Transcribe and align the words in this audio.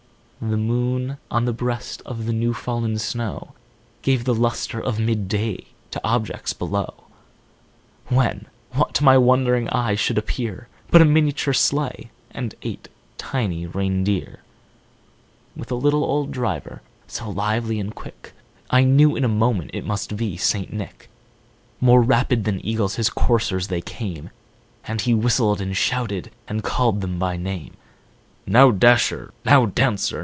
he 0.39 0.47
moon 0.47 1.19
on 1.29 1.45
the 1.45 1.53
breast 1.53 2.01
of 2.03 2.25
the 2.25 2.33
new 2.33 2.51
fallen 2.51 2.97
snow 2.97 3.53
Gave 4.01 4.23
the 4.25 4.33
lustre 4.33 4.79
of 4.81 4.97
mid 4.99 5.27
day 5.27 5.67
to 5.91 6.01
objects 6.03 6.51
below, 6.51 6.95
When, 8.07 8.47
what 8.71 8.95
to 8.95 9.03
my 9.03 9.19
wondering 9.19 9.69
eyes 9.69 9.99
should 9.99 10.17
appear, 10.17 10.67
But 10.89 11.03
a 11.03 11.05
miniature 11.05 11.53
sleigh, 11.53 12.09
and 12.31 12.55
eight 12.63 12.87
tiny 13.19 13.67
reindeer, 13.67 14.39
ith 15.55 15.69
a 15.69 15.75
little 15.75 16.03
old 16.03 16.31
driver, 16.31 16.81
so 17.05 17.29
lively 17.29 17.79
and 17.79 17.93
quick, 17.93 18.33
I 18.71 18.83
knew 18.83 19.15
in 19.15 19.23
a 19.23 19.27
moment 19.27 19.69
it 19.75 19.85
must 19.85 20.17
be 20.17 20.37
St. 20.37 20.73
Nick. 20.73 21.07
More 21.79 22.01
rapid 22.01 22.45
than 22.45 22.65
eagles 22.65 22.95
his 22.95 23.11
coursers 23.11 23.67
they 23.67 23.81
came, 23.81 24.31
And 24.87 25.01
he 25.01 25.13
whistled, 25.13 25.61
and 25.61 25.77
shouted, 25.77 26.31
and 26.47 26.63
called 26.63 27.01
them 27.01 27.19
by 27.19 27.37
name: 27.37 27.75
ow, 28.51 28.71
Dasher! 28.71 29.35
now, 29.45 29.67
Dancer! 29.67 30.19